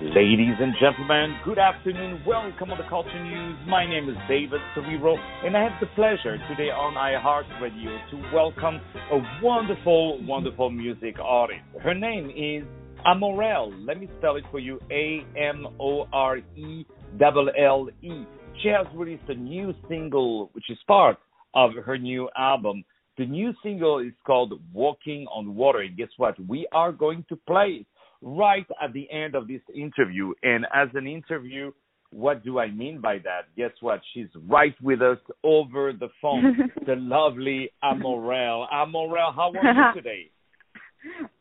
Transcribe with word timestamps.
Ladies 0.00 0.56
and 0.60 0.74
gentlemen, 0.80 1.38
good 1.44 1.58
afternoon. 1.58 2.20
Welcome 2.26 2.68
to 2.68 2.76
the 2.76 2.88
Culture 2.88 3.24
News. 3.24 3.56
My 3.66 3.88
name 3.88 4.08
is 4.10 4.16
David 4.28 4.60
Cerrero, 4.76 5.16
and 5.44 5.56
I 5.56 5.62
have 5.62 5.80
the 5.80 5.86
pleasure 5.94 6.36
today 6.48 6.68
on 6.68 6.94
iHeartRadio 6.94 8.10
to 8.10 8.34
welcome 8.34 8.80
a 9.10 9.42
wonderful, 9.42 10.22
wonderful 10.26 10.70
music 10.70 11.16
artist. 11.22 11.62
Her 11.82 11.94
name 11.94 12.30
is 12.30 12.68
Amorelle. 13.06 13.72
Let 13.86 13.98
me 13.98 14.10
spell 14.18 14.36
it 14.36 14.44
for 14.50 14.58
you 14.58 14.78
A 14.90 15.24
M 15.38 15.66
O 15.80 16.06
R 16.12 16.38
E 16.38 16.86
L 17.20 17.48
L 17.58 17.88
E. 18.02 18.26
She 18.62 18.68
has 18.68 18.86
released 18.94 19.28
a 19.28 19.34
new 19.34 19.72
single, 19.88 20.50
which 20.52 20.70
is 20.70 20.78
part 20.86 21.16
of 21.54 21.70
her 21.84 21.96
new 21.96 22.28
album. 22.36 22.84
The 23.16 23.26
new 23.26 23.52
single 23.62 24.00
is 24.00 24.12
called 24.26 24.60
Walking 24.72 25.26
on 25.32 25.54
Water. 25.54 25.80
And 25.80 25.96
guess 25.96 26.08
what? 26.16 26.34
We 26.48 26.66
are 26.72 26.92
going 26.92 27.24
to 27.28 27.36
play 27.36 27.78
it 27.80 27.86
right 28.24 28.66
at 28.82 28.92
the 28.92 29.08
end 29.10 29.34
of 29.34 29.46
this 29.46 29.60
interview. 29.74 30.32
And 30.42 30.66
as 30.74 30.88
an 30.94 31.06
interview, 31.06 31.70
what 32.10 32.42
do 32.42 32.58
I 32.58 32.70
mean 32.70 33.00
by 33.00 33.18
that? 33.18 33.54
Guess 33.56 33.72
what? 33.80 34.00
She's 34.14 34.28
right 34.48 34.74
with 34.82 35.02
us 35.02 35.18
over 35.42 35.92
the 35.92 36.08
phone. 36.22 36.70
the 36.86 36.96
lovely 36.96 37.70
Amorelle. 37.82 38.66
Amorelle, 38.72 39.34
how 39.34 39.52
are 39.52 39.94
you 39.94 39.94
today? 40.02 40.30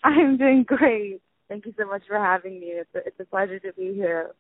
I'm 0.04 0.38
doing 0.38 0.66
great. 0.68 1.22
Thank 1.48 1.66
you 1.66 1.74
so 1.80 1.86
much 1.86 2.02
for 2.08 2.18
having 2.18 2.60
me. 2.60 2.68
It's 2.68 2.90
a, 2.96 3.00
it's 3.00 3.20
a 3.20 3.26
pleasure 3.26 3.60
to 3.60 3.74
be 3.74 3.94
here. 3.94 4.32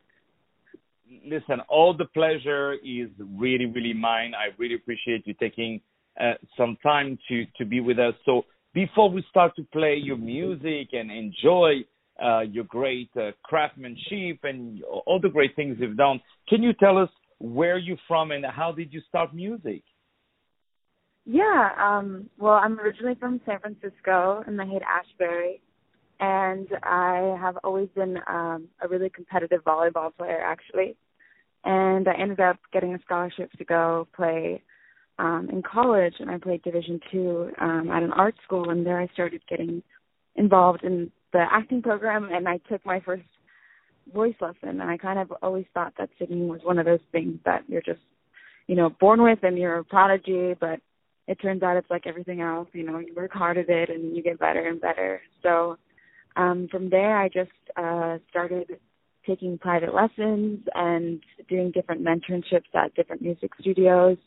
Listen, 1.25 1.61
all 1.69 1.95
the 1.95 2.05
pleasure 2.05 2.73
is 2.73 3.09
really, 3.37 3.67
really 3.67 3.93
mine. 3.93 4.33
I 4.33 4.53
really 4.57 4.75
appreciate 4.75 5.25
you 5.27 5.33
taking 5.35 5.79
uh, 6.19 6.33
some 6.57 6.77
time 6.81 7.17
to 7.29 7.45
to 7.57 7.65
be 7.65 7.79
with 7.79 7.99
us. 7.99 8.15
So 8.25 8.45
before 8.73 9.09
we 9.09 9.23
start 9.29 9.55
to 9.57 9.63
play 9.71 9.95
your 9.95 10.17
music 10.17 10.89
and 10.93 11.11
enjoy 11.11 11.83
uh, 12.23 12.41
your 12.41 12.63
great 12.65 13.09
uh, 13.17 13.31
craftsmanship 13.43 14.39
and 14.43 14.81
all 15.05 15.19
the 15.21 15.29
great 15.29 15.55
things 15.55 15.77
you've 15.79 15.97
done. 15.97 16.21
Can 16.47 16.63
you 16.63 16.73
tell 16.73 16.97
us 16.97 17.09
where 17.39 17.77
you're 17.77 17.97
from 18.07 18.31
and 18.31 18.45
how 18.45 18.71
did 18.71 18.93
you 18.93 19.01
start 19.09 19.35
music? 19.35 19.83
Yeah, 21.25 21.69
um, 21.79 22.29
well, 22.37 22.53
I'm 22.53 22.79
originally 22.79 23.15
from 23.15 23.39
San 23.45 23.59
Francisco 23.59 24.43
in 24.45 24.57
the 24.57 24.65
Haight-Ashbury, 24.65 25.61
and 26.19 26.67
I 26.83 27.37
have 27.39 27.57
always 27.63 27.87
been 27.95 28.17
um, 28.27 28.67
a 28.81 28.87
really 28.89 29.09
competitive 29.09 29.63
volleyball 29.63 30.13
player, 30.15 30.41
actually. 30.41 30.97
And 31.63 32.09
I 32.09 32.15
ended 32.19 32.41
up 32.41 32.57
getting 32.73 32.93
a 32.93 32.99
scholarship 33.05 33.51
to 33.53 33.63
go 33.63 34.07
play 34.13 34.61
um, 35.17 35.47
in 35.49 35.61
college, 35.63 36.15
and 36.19 36.29
I 36.29 36.37
played 36.39 36.61
Division 36.61 36.99
two 37.09 37.51
um, 37.59 37.89
at 37.89 38.03
an 38.03 38.11
art 38.11 38.35
school, 38.43 38.69
and 38.69 38.85
there 38.85 38.99
I 38.99 39.07
started 39.13 39.41
getting 39.49 39.81
involved 40.35 40.83
in 40.83 41.09
the 41.33 41.45
acting 41.51 41.81
program 41.81 42.29
and 42.31 42.47
I 42.47 42.59
took 42.69 42.85
my 42.85 43.01
first 43.01 43.23
voice 44.13 44.35
lesson 44.39 44.81
and 44.81 44.83
I 44.83 44.97
kind 44.97 45.19
of 45.19 45.33
always 45.41 45.65
thought 45.73 45.93
that 45.97 46.09
singing 46.19 46.47
was 46.47 46.61
one 46.63 46.79
of 46.79 46.85
those 46.85 46.99
things 47.11 47.39
that 47.45 47.63
you're 47.67 47.81
just, 47.81 48.01
you 48.67 48.75
know, 48.75 48.89
born 48.89 49.21
with 49.21 49.39
and 49.43 49.57
you're 49.57 49.79
a 49.79 49.83
prodigy, 49.83 50.53
but 50.59 50.79
it 51.27 51.35
turns 51.41 51.63
out 51.63 51.77
it's 51.77 51.89
like 51.89 52.05
everything 52.05 52.41
else, 52.41 52.67
you 52.73 52.83
know, 52.83 52.99
you 52.99 53.13
work 53.15 53.31
hard 53.33 53.57
at 53.57 53.69
it 53.69 53.89
and 53.89 54.15
you 54.15 54.21
get 54.21 54.39
better 54.39 54.67
and 54.67 54.79
better. 54.79 55.21
So 55.41 55.77
um 56.35 56.67
from 56.71 56.89
there 56.89 57.17
I 57.17 57.29
just 57.29 57.51
uh 57.75 58.17
started 58.29 58.77
taking 59.25 59.57
private 59.57 59.93
lessons 59.93 60.59
and 60.75 61.21
doing 61.49 61.71
different 61.71 62.03
mentorships 62.03 62.73
at 62.75 62.93
different 62.95 63.21
music 63.21 63.51
studios 63.59 64.17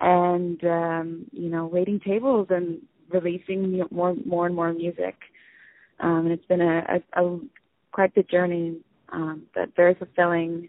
and 0.00 0.62
um 0.64 1.26
you 1.32 1.50
know 1.50 1.66
waiting 1.66 2.00
tables 2.00 2.48
and 2.50 2.80
releasing 3.10 3.82
more 3.90 4.16
more 4.24 4.46
and 4.46 4.54
more 4.54 4.72
music 4.72 5.14
um, 6.02 6.26
and 6.26 6.32
it's 6.32 6.44
been 6.46 6.60
a, 6.60 7.00
a, 7.16 7.24
a 7.24 7.40
quite 7.92 8.14
the 8.14 8.22
journey, 8.24 8.76
um, 9.12 9.44
but 9.54 9.74
very 9.76 9.94
fulfilling. 9.94 10.68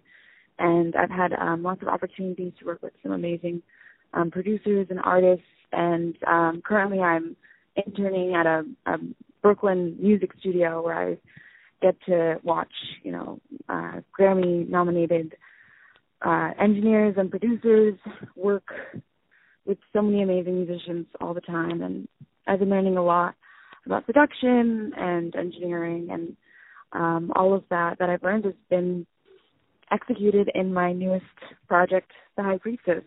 And 0.60 0.96
I've 0.96 1.10
had 1.10 1.34
um, 1.34 1.64
lots 1.64 1.82
of 1.82 1.88
opportunities 1.88 2.54
to 2.60 2.66
work 2.66 2.82
with 2.82 2.94
some 3.02 3.12
amazing 3.12 3.62
um, 4.14 4.30
producers 4.32 4.88
and 4.90 5.00
artists. 5.04 5.46
And 5.72 6.16
um, 6.28 6.62
currently, 6.64 7.00
I'm 7.00 7.36
interning 7.76 8.36
at 8.36 8.46
a, 8.46 8.64
a 8.86 8.98
Brooklyn 9.42 9.98
music 10.00 10.32
studio 10.40 10.84
where 10.84 10.96
I 10.96 11.18
get 11.82 11.96
to 12.06 12.40
watch, 12.44 12.72
you 13.02 13.12
know, 13.12 13.42
uh, 13.68 14.02
Grammy-nominated 14.18 15.36
uh, 16.22 16.52
engineers 16.62 17.16
and 17.18 17.30
producers 17.30 17.96
work 18.36 18.72
with 19.66 19.78
so 19.92 20.02
many 20.02 20.22
amazing 20.22 20.66
musicians 20.66 21.08
all 21.20 21.34
the 21.34 21.42
time, 21.42 21.82
and 21.82 22.08
I've 22.48 22.60
been 22.60 22.70
learning 22.70 22.98
a 22.98 23.04
lot 23.04 23.36
about 23.86 24.06
production 24.06 24.92
and 24.98 25.36
engineering 25.36 26.10
and 26.12 26.36
um, 26.94 27.32
all 27.36 27.54
of 27.54 27.64
that 27.70 27.98
that 28.00 28.10
I've 28.10 28.24
learned 28.24 28.46
has 28.46 28.54
been 28.70 29.06
executed 29.92 30.50
in 30.56 30.74
my 30.74 30.94
newest 30.94 31.26
project, 31.68 32.12
The 32.38 32.44
High 32.44 32.58
Priestess. 32.58 33.04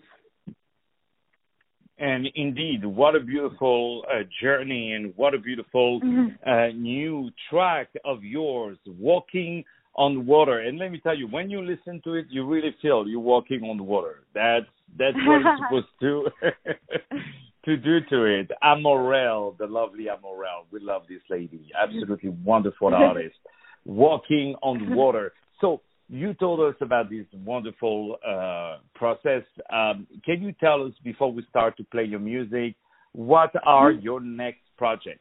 And 1.99 2.27
indeed, 2.35 2.85
what 2.85 3.17
a 3.17 3.21
beautiful 3.21 4.05
uh, 4.11 4.23
journey 4.43 4.93
and 4.93 5.15
what 5.17 5.35
a 5.35 5.39
beautiful 5.39 6.01
mm-hmm. 6.01 6.49
uh, 6.49 6.67
new 6.79 7.31
track 7.49 7.89
of 8.05 8.23
yours, 8.23 8.77
Walking 8.87 9.65
on 9.95 10.27
Water. 10.27 10.61
And 10.61 10.79
let 10.79 10.93
me 10.93 11.01
tell 11.01 11.17
you, 11.17 11.27
when 11.27 11.49
you 11.49 11.63
listen 11.63 12.03
to 12.05 12.15
it, 12.15 12.27
you 12.29 12.47
really 12.47 12.75
feel 12.83 13.09
you're 13.09 13.19
walking 13.19 13.63
on 13.63 13.85
water. 13.87 14.25
That's 14.35 14.67
that's 14.99 15.17
what 15.27 15.41
it's 15.41 15.63
supposed 15.65 15.87
to 16.01 17.19
to 17.67 17.77
do 17.77 17.99
to 18.09 18.25
it. 18.25 18.51
Amorelle, 18.63 19.59
the 19.59 19.67
lovely 19.67 20.05
Amorelle. 20.05 20.65
We 20.71 20.81
love 20.81 21.03
this 21.09 21.21
lady. 21.29 21.71
Absolutely 21.81 22.31
wonderful 22.31 22.95
artist. 22.95 23.37
Walking 23.85 24.55
on 24.63 24.95
water. 24.95 25.33
So 25.61 25.83
you 26.09 26.33
told 26.35 26.61
us 26.61 26.77
about 26.81 27.11
this 27.11 27.27
wonderful 27.45 28.17
uh, 28.27 28.79
process. 28.95 29.43
Um, 29.71 30.07
can 30.25 30.43
you 30.43 30.53
tell 30.53 30.85
us 30.85 30.93
before 31.03 31.33
we 31.33 31.45
start 31.51 31.77
to 31.79 31.85
play 31.85 32.05
your 32.05 32.21
music, 32.21 32.77
what 33.13 33.51
are 33.65 33.93
mm-hmm. 33.93 34.03
your 34.03 34.21
next 34.21 34.61
projects? 34.79 35.21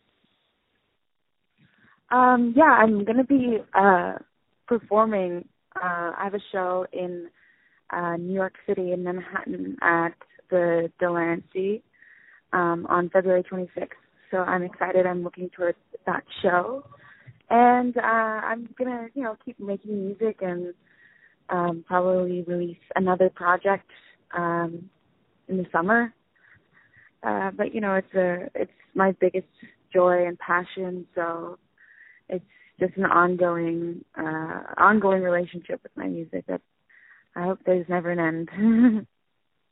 Um, 2.11 2.53
yeah, 2.55 2.63
I'm 2.63 3.03
going 3.03 3.17
to 3.17 3.23
be 3.23 3.57
uh, 3.73 4.13
performing. 4.67 5.47
Uh, 5.75 6.11
I 6.17 6.23
have 6.23 6.35
a 6.35 6.43
show 6.51 6.85
in 6.93 7.27
uh, 7.89 8.17
New 8.17 8.33
York 8.33 8.53
City 8.67 8.91
in 8.91 9.03
Manhattan 9.03 9.77
at 9.81 10.13
the 10.51 10.91
Delancey 10.99 11.83
um, 12.53 12.85
on 12.89 13.09
February 13.09 13.43
26th. 13.43 13.89
So 14.31 14.37
I'm 14.37 14.63
excited. 14.63 15.05
I'm 15.05 15.23
looking 15.23 15.49
towards 15.49 15.77
that 16.05 16.23
show, 16.41 16.83
and 17.49 17.95
uh, 17.97 18.01
I'm 18.01 18.69
gonna, 18.77 19.07
you 19.13 19.23
know, 19.23 19.37
keep 19.45 19.59
making 19.59 20.05
music 20.05 20.37
and 20.41 20.73
um, 21.49 21.83
probably 21.87 22.43
release 22.43 22.77
another 22.95 23.29
project 23.29 23.89
um, 24.35 24.89
in 25.47 25.57
the 25.57 25.65
summer. 25.71 26.13
Uh, 27.23 27.51
but 27.51 27.73
you 27.73 27.81
know, 27.81 27.95
it's 27.95 28.13
a 28.13 28.49
it's 28.55 28.71
my 28.93 29.11
biggest 29.19 29.47
joy 29.93 30.25
and 30.27 30.37
passion. 30.39 31.05
So 31.15 31.57
it's 32.29 32.45
just 32.79 32.95
an 32.97 33.05
ongoing 33.05 34.03
uh, 34.17 34.61
ongoing 34.77 35.21
relationship 35.21 35.81
with 35.83 35.91
my 35.95 36.07
music 36.07 36.45
that 36.47 36.61
I 37.35 37.43
hope 37.43 37.59
there's 37.65 37.87
never 37.89 38.11
an 38.11 38.19
end. 38.19 38.49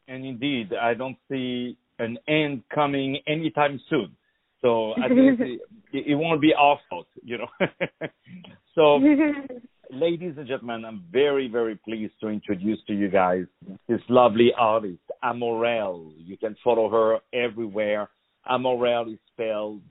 and 0.08 0.26
indeed, 0.26 0.74
I 0.74 0.94
don't 0.94 1.18
see 1.30 1.78
an 2.04 2.18
end 2.28 2.64
coming 2.74 3.18
anytime 3.28 3.80
soon. 3.90 4.16
So 4.62 4.94
I 4.94 5.08
think 5.10 5.40
it, 5.40 5.62
it 5.94 6.16
won't 6.16 6.42
be 6.42 6.54
our 6.58 6.80
fault, 6.90 7.08
you 7.24 7.38
know. 7.38 7.48
so, 8.76 8.96
ladies 9.92 10.34
and 10.38 10.48
gentlemen, 10.48 10.86
I'm 10.86 11.04
very, 11.12 11.48
very 11.48 11.76
pleased 11.76 12.14
to 12.22 12.30
introduce 12.30 12.80
to 12.88 12.94
you 12.94 13.10
guys 13.10 13.46
this 13.88 14.02
lovely 14.10 14.52
artist, 14.58 15.02
Amorelle. 15.24 16.14
You 16.18 16.38
can 16.38 16.56
follow 16.64 16.90
her 16.90 17.20
everywhere. 17.34 18.10
Amorelle 18.50 19.14
is 19.14 19.20
spelled 19.34 19.82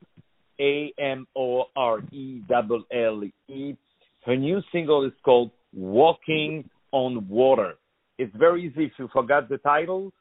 A 0.61 0.93
M 0.99 1.27
O 1.37 1.65
R 1.77 2.01
E 2.11 2.43
L 2.51 2.84
L 2.93 3.22
E. 3.49 3.77
Her 4.25 4.36
new 4.36 4.60
single 4.72 5.04
is 5.04 5.13
called 5.25 5.51
Walking 5.75 6.69
on 6.92 7.28
Water. 7.28 7.75
It's 8.19 8.34
very 8.36 8.66
easy 8.66 8.84
if 8.84 8.92
you 8.98 9.09
forgot 9.13 9.48
the 9.48 9.59
title. 9.59 10.13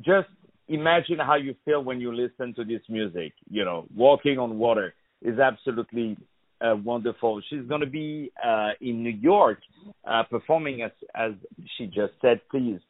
Just 0.00 0.28
imagine 0.70 1.18
how 1.18 1.34
you 1.34 1.54
feel 1.64 1.82
when 1.82 2.00
you 2.00 2.14
listen 2.14 2.54
to 2.54 2.64
this 2.64 2.80
music. 2.88 3.32
You 3.50 3.64
know, 3.64 3.86
walking 3.94 4.38
on 4.38 4.58
water 4.58 4.94
is 5.20 5.38
absolutely 5.38 6.16
uh, 6.60 6.76
wonderful. 6.82 7.42
She's 7.50 7.66
going 7.68 7.80
to 7.80 7.86
be 7.86 8.32
uh, 8.42 8.70
in 8.80 9.02
New 9.02 9.10
York 9.10 9.58
uh, 10.04 10.22
performing 10.30 10.82
as 10.82 10.92
as 11.14 11.32
she 11.76 11.86
just 11.86 12.12
said. 12.22 12.40
Please 12.50 12.80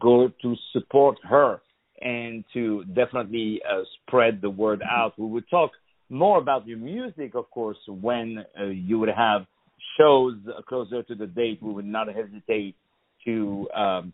go 0.00 0.28
to 0.42 0.54
support 0.72 1.18
her 1.22 1.60
and 2.00 2.44
to 2.52 2.84
definitely 2.94 3.60
uh, 3.70 3.82
spread 4.00 4.40
the 4.40 4.50
word 4.50 4.82
out. 4.82 5.18
We 5.18 5.26
will 5.26 5.42
talk 5.42 5.70
more 6.08 6.38
about 6.38 6.66
your 6.66 6.78
music, 6.78 7.34
of 7.34 7.50
course, 7.50 7.78
when 7.86 8.44
uh, 8.58 8.66
you 8.66 8.98
would 8.98 9.08
have 9.08 9.46
shows 9.98 10.34
closer 10.68 11.02
to 11.02 11.14
the 11.14 11.26
date. 11.26 11.62
We 11.62 11.72
would 11.72 11.86
not 11.86 12.08
hesitate 12.08 12.76
to 13.24 13.68
um, 13.74 14.12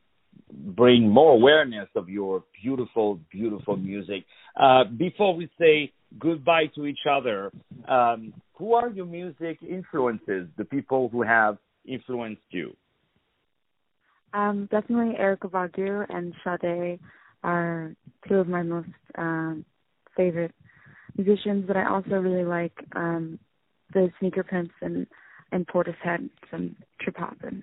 bring 0.53 1.09
more 1.09 1.33
awareness 1.33 1.89
of 1.97 2.09
your 2.09 2.45
beautiful, 2.63 3.21
beautiful 3.31 3.77
music. 3.77 4.25
Uh, 4.61 4.85
before 4.85 5.35
we 5.35 5.51
say 5.59 5.93
goodbye 6.19 6.67
to 6.75 6.87
each 6.87 7.01
other, 7.11 7.51
um, 7.89 8.33
who 8.55 8.75
are 8.75 8.91
your 8.91 9.07
music 9.07 9.59
influences? 9.69 10.49
The 10.57 10.65
people 10.65 11.09
who 11.09 11.23
have 11.23 11.59
influenced 11.87 12.43
you? 12.51 12.77
Um, 14.35 14.69
definitely 14.71 15.15
Erykah 15.21 15.51
Badu 15.51 16.07
and 16.09 16.33
Sade 16.45 16.99
are 17.43 17.95
two 18.29 18.37
of 18.37 18.49
my 18.49 18.63
most 18.63 18.89
um, 19.19 19.65
favorite 20.17 20.55
musicians, 21.17 21.65
but 21.67 21.77
I 21.77 21.89
also 21.89 22.13
really 22.13 22.45
like 22.45 22.73
um, 22.95 23.39
the 23.93 24.11
Sneaker 24.21 24.43
Pimps 24.43 24.75
and 24.81 25.07
and 25.51 25.67
Portishead, 25.67 26.31
some 26.51 26.75
trip 27.01 27.17
hop 27.19 27.37
and 27.43 27.63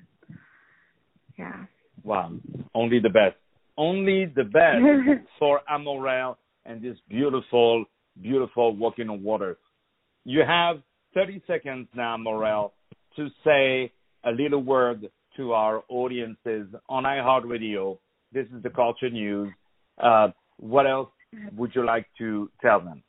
yeah. 1.39 1.65
Wow, 2.03 2.31
only 2.73 2.99
the 2.99 3.09
best, 3.09 3.35
only 3.77 4.25
the 4.25 4.43
best 4.43 5.27
for 5.39 5.61
Amorelle 5.71 6.37
and 6.65 6.81
this 6.81 6.97
beautiful, 7.09 7.85
beautiful 8.21 8.75
walking 8.75 9.09
on 9.09 9.23
water. 9.23 9.57
You 10.25 10.41
have 10.45 10.81
30 11.13 11.41
seconds 11.47 11.87
now, 11.95 12.17
Morel, 12.17 12.73
to 13.15 13.29
say 13.43 13.91
a 14.23 14.31
little 14.31 14.61
word 14.61 15.09
to 15.37 15.53
our 15.53 15.83
audiences 15.89 16.67
on 16.87 17.03
iHeartRadio. 17.03 17.97
This 18.31 18.45
is 18.55 18.61
the 18.61 18.69
Culture 18.69 19.09
News. 19.09 19.51
Uh, 19.97 20.29
what 20.57 20.85
else 20.85 21.09
would 21.55 21.71
you 21.73 21.85
like 21.85 22.05
to 22.17 22.49
tell 22.61 22.79
them? 22.79 23.03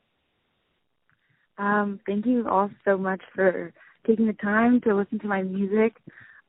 Um, 1.58 2.00
thank 2.06 2.24
you 2.24 2.48
all 2.48 2.70
so 2.84 2.96
much 2.96 3.20
for 3.34 3.72
taking 4.06 4.26
the 4.26 4.32
time 4.34 4.80
to 4.82 4.94
listen 4.94 5.18
to 5.18 5.26
my 5.26 5.42
music. 5.42 5.96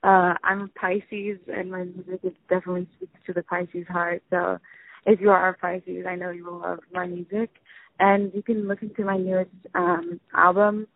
Uh, 0.04 0.34
I'm 0.44 0.62
a 0.62 0.68
Pisces, 0.80 1.38
and 1.48 1.70
my 1.70 1.84
music 1.84 2.34
definitely 2.50 2.88
speaks 2.96 3.14
to 3.28 3.34
the 3.34 3.44
Pisces 3.44 3.86
heart. 3.88 4.24
So, 4.30 4.58
if 5.06 5.20
you 5.22 5.30
are 5.30 5.50
a 5.50 5.54
Pisces, 5.54 6.06
I 6.08 6.16
know 6.16 6.32
you 6.32 6.46
will 6.46 6.60
love 6.60 6.80
my 6.92 7.08
music. 7.08 7.50
And 8.00 8.32
you 8.34 8.42
can 8.42 8.68
listen 8.68 8.92
to 8.96 9.04
my 9.04 9.18
newest 9.18 9.52
um, 9.76 10.20
album, 10.36 10.88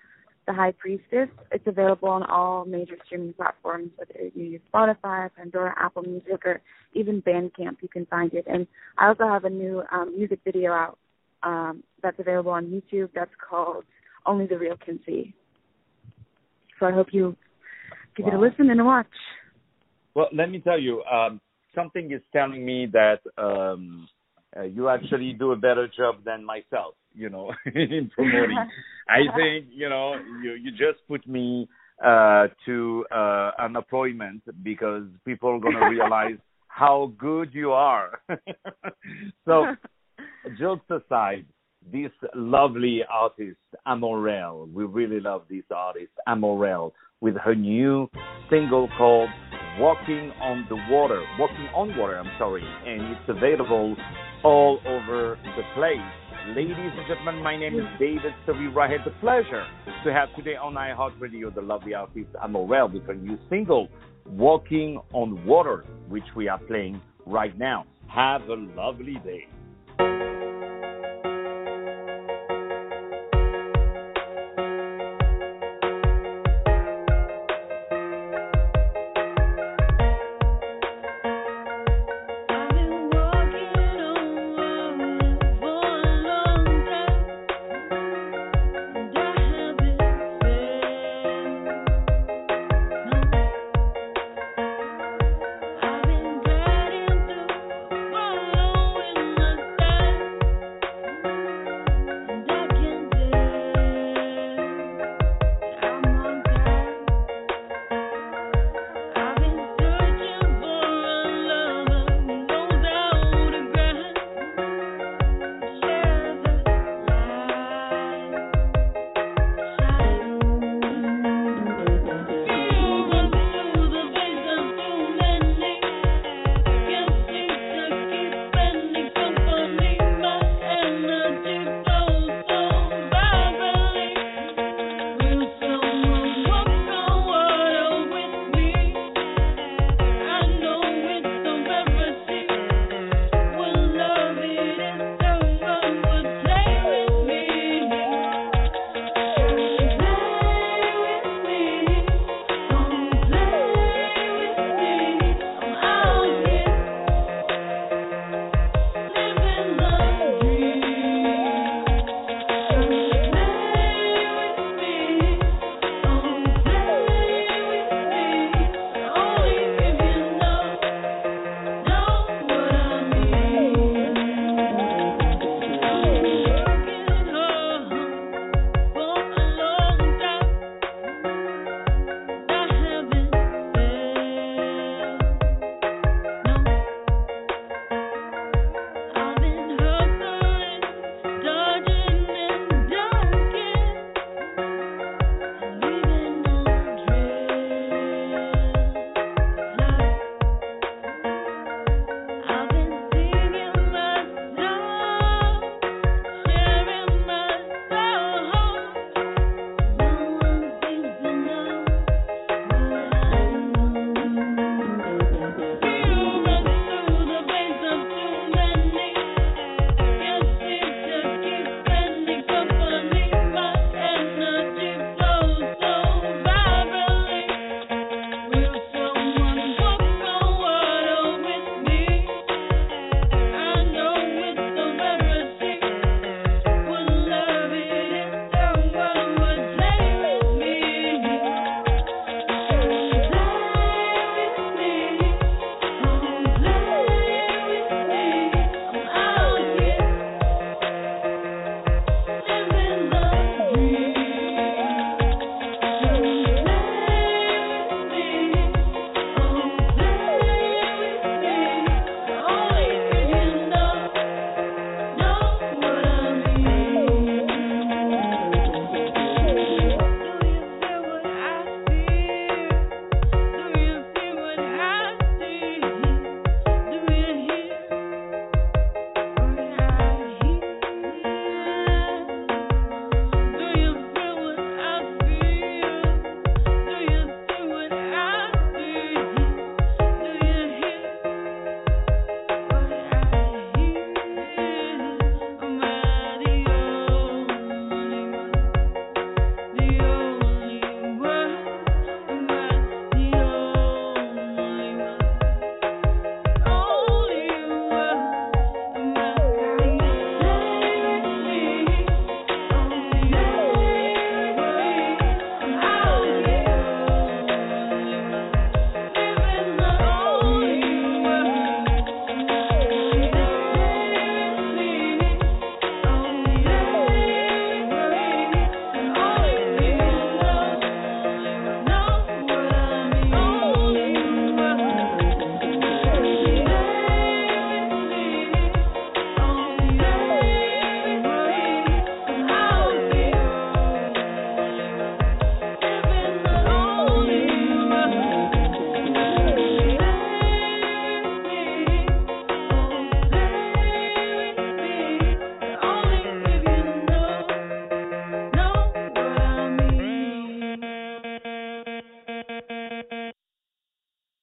The 0.47 0.53
High 0.53 0.71
Priestess. 0.71 1.29
It's 1.51 1.67
available 1.67 2.09
on 2.09 2.23
all 2.23 2.65
major 2.65 2.95
streaming 3.05 3.33
platforms, 3.33 3.91
whether 3.95 4.27
you 4.33 4.43
use 4.43 4.61
Spotify, 4.73 5.29
Pandora, 5.37 5.75
Apple 5.79 6.01
Music, 6.03 6.43
or 6.45 6.61
even 6.93 7.21
Bandcamp. 7.21 7.77
You 7.81 7.89
can 7.89 8.07
find 8.07 8.33
it. 8.33 8.45
And 8.47 8.65
I 8.97 9.07
also 9.07 9.27
have 9.27 9.45
a 9.45 9.49
new 9.49 9.83
um, 9.91 10.17
music 10.17 10.39
video 10.43 10.71
out 10.71 10.97
um, 11.43 11.83
that's 12.01 12.19
available 12.19 12.51
on 12.51 12.65
YouTube. 12.65 13.09
That's 13.13 13.31
called 13.47 13.83
Only 14.25 14.47
the 14.47 14.57
Real 14.57 14.77
Can 14.83 14.99
See. 15.05 15.35
So 16.79 16.87
I 16.87 16.91
hope 16.91 17.07
you 17.11 17.35
give 18.15 18.25
wow. 18.25 18.33
it 18.33 18.35
a 18.35 18.39
listen 18.39 18.69
and 18.69 18.81
a 18.81 18.83
watch. 18.83 19.07
Well, 20.13 20.29
let 20.33 20.49
me 20.49 20.59
tell 20.59 20.79
you, 20.79 21.03
um, 21.03 21.41
something 21.73 22.11
is 22.11 22.21
telling 22.31 22.65
me 22.65 22.87
that 22.93 23.19
um, 23.37 24.07
uh, 24.57 24.63
you 24.63 24.89
actually 24.89 25.33
do 25.33 25.51
a 25.51 25.55
better 25.55 25.87
job 25.87 26.23
than 26.23 26.43
myself, 26.43 26.95
you 27.13 27.29
know, 27.29 27.51
in 27.65 28.09
promoting. 28.13 28.57
I 29.09 29.19
think, 29.35 29.67
you 29.71 29.89
know, 29.89 30.15
you 30.41 30.53
you 30.53 30.71
just 30.71 31.05
put 31.07 31.27
me 31.27 31.67
uh 32.03 32.47
to 32.65 33.05
uh 33.09 33.51
an 33.59 33.77
appointment 33.77 34.41
because 34.63 35.03
people 35.25 35.49
are 35.49 35.59
going 35.59 35.75
to 35.79 35.85
realize 35.85 36.37
how 36.67 37.13
good 37.17 37.53
you 37.53 37.71
are. 37.71 38.19
so, 39.45 39.65
jokes 40.59 40.85
aside, 40.89 41.45
this 41.91 42.11
lovely 42.33 43.01
artist 43.09 43.57
Amorelle, 43.87 44.71
we 44.71 44.85
really 44.85 45.19
love 45.19 45.43
this 45.49 45.63
artist 45.69 46.11
Amorelle 46.27 46.91
with 47.21 47.35
her 47.37 47.55
new 47.55 48.09
single 48.49 48.89
called 48.97 49.29
Walking 49.79 50.31
on 50.41 50.65
the 50.69 50.75
Water, 50.89 51.23
Walking 51.37 51.67
on 51.75 51.97
Water, 51.97 52.17
I'm 52.17 52.31
sorry, 52.39 52.63
and 52.63 53.01
it's 53.11 53.29
available 53.29 53.95
all 54.43 54.79
over 54.85 55.37
the 55.43 55.63
place. 55.75 56.55
Ladies 56.55 56.75
and 56.77 57.07
gentlemen, 57.07 57.43
my 57.43 57.57
name 57.57 57.79
is 57.79 57.85
David 57.99 58.33
Savira. 58.47 58.87
I 58.87 58.91
had 58.91 59.01
the 59.05 59.11
pleasure 59.19 59.65
to 60.03 60.13
have 60.13 60.33
today 60.35 60.55
on 60.55 60.75
iHeartRadio 60.75 61.53
the 61.53 61.61
lovely 61.61 61.93
artist 61.93 62.29
Amorelle 62.43 62.93
with 62.93 63.03
her 63.05 63.15
new 63.15 63.37
single, 63.49 63.89
Walking 64.25 64.99
on 65.13 65.45
Water, 65.45 65.85
which 66.07 66.23
we 66.35 66.47
are 66.47 66.59
playing 66.59 67.01
right 67.25 67.57
now. 67.57 67.85
Have 68.07 68.43
a 68.43 68.55
lovely 68.55 69.15
day. 69.23 70.34